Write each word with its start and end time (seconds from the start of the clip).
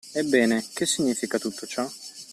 Ebbene, 0.15 0.65
che 0.73 0.87
significa 0.87 1.37
tutto 1.37 1.67
ciò? 1.67 1.87